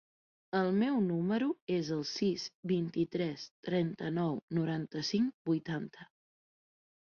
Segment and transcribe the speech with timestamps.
[0.59, 6.11] El meu número es el sis, vint-i-tres, trenta-nou, noranta-cinc, vuitanta.